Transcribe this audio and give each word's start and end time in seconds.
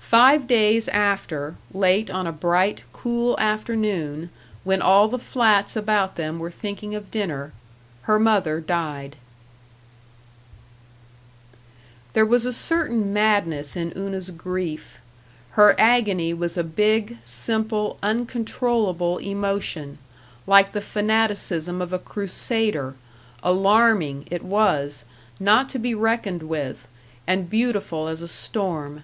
Five 0.00 0.46
days 0.46 0.88
after, 0.88 1.56
late 1.74 2.08
on 2.08 2.26
a 2.26 2.32
bright, 2.32 2.84
cool 2.90 3.38
afternoon, 3.38 4.30
when 4.64 4.80
all 4.80 5.08
the 5.08 5.18
flats 5.18 5.76
about 5.76 6.16
them 6.16 6.38
were 6.38 6.50
thinking 6.50 6.94
of 6.94 7.10
dinner, 7.10 7.52
her 8.08 8.18
mother 8.18 8.60
died.§ 8.60 9.10
8 9.12 9.16
There 12.14 12.24
was 12.24 12.46
a 12.46 12.52
certain 12.54 13.12
madness 13.12 13.76
in 13.76 13.92
Una's 13.94 14.30
grief. 14.30 15.00
Her 15.50 15.78
agony 15.78 16.32
was 16.32 16.56
a 16.56 16.64
big, 16.64 17.18
simple, 17.22 17.98
uncontrollable 18.02 19.18
emotion, 19.18 19.98
like 20.46 20.72
the 20.72 20.80
fanaticism 20.80 21.82
of 21.82 21.92
a 21.92 21.98
crusader 21.98 22.94
alarming, 23.42 24.26
it 24.30 24.42
was, 24.42 25.04
not 25.38 25.68
to 25.68 25.78
be 25.78 25.94
reckoned 25.94 26.44
with, 26.44 26.88
and 27.26 27.50
beautiful 27.50 28.08
as 28.08 28.22
a 28.22 28.28
storm. 28.28 29.02